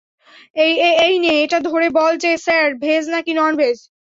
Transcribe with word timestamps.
এইনে, 1.03 1.31
এটা 1.43 1.57
ধরে 1.67 1.87
বল 1.89 2.13
যে, 2.17 2.31
স্যার, 2.37 2.67
ভেজ 2.75 3.03
নাকি 3.09 3.31
ননভেজ? 3.33 3.77